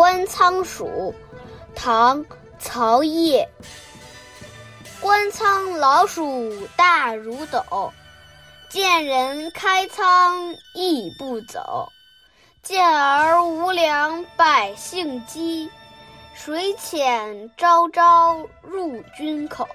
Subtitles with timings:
[0.00, 1.14] 观仓鼠，
[1.76, 2.24] 唐·
[2.58, 3.46] 曹邺。
[4.98, 7.92] 观仓老鼠大如斗，
[8.70, 11.86] 见人开仓亦不走。
[12.62, 15.68] 见而无粮百姓饥，
[16.34, 19.68] 水浅朝朝入军口。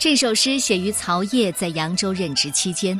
[0.00, 2.98] 这首诗写于曹烨在扬州任职期间。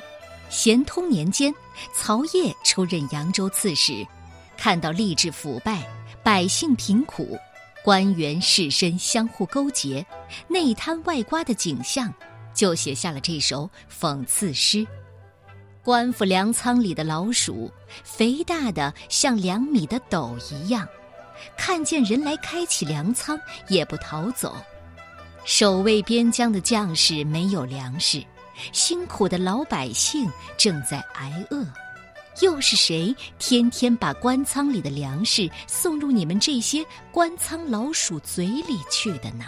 [0.50, 1.50] 咸通年间，
[1.94, 4.06] 曹烨出任扬州刺史，
[4.54, 5.82] 看到吏治腐败、
[6.22, 7.38] 百姓贫苦、
[7.82, 10.04] 官员士绅相互勾结、
[10.46, 12.12] 内贪外刮的景象，
[12.52, 14.86] 就写下了这首讽刺诗。
[15.82, 17.72] 官府粮仓里的老鼠，
[18.04, 20.86] 肥大的像两米的斗一样，
[21.56, 24.54] 看见人来开启粮仓，也不逃走。
[25.44, 28.22] 守卫边疆的将士没有粮食，
[28.72, 31.66] 辛苦的老百姓正在挨饿，
[32.40, 39.46] 又是谁天天把官仓里的粮食送入你们这些官仓老鼠嘴里去的呢？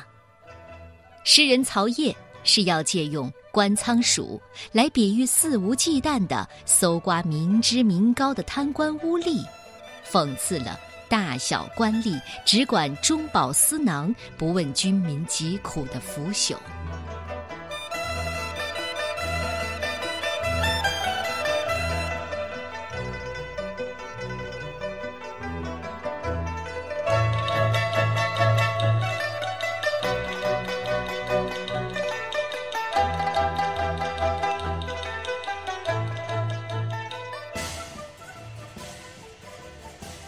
[1.25, 4.41] 诗人曹烨是要借用官仓鼠
[4.73, 9.47] 来比喻肆无忌惮的搜刮民脂民膏的贪官污吏，
[10.11, 10.79] 讽刺了。
[11.13, 16.57] 大小官吏只管中饱私囊，不问军民疾苦的腐朽。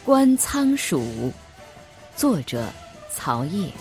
[0.04, 1.32] 观仓鼠，
[2.14, 2.70] 作者
[3.10, 3.72] 曹烨。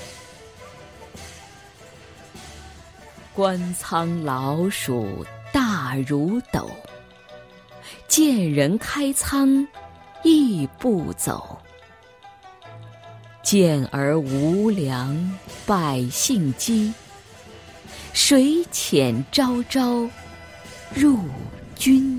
[3.33, 6.71] 观仓老鼠大如斗，
[8.07, 9.67] 见人开仓
[10.23, 11.59] 亦不走。
[13.41, 16.93] 见而无粮百姓饥，
[18.13, 20.09] 水浅朝朝
[20.95, 21.19] 入
[21.75, 22.12] 军。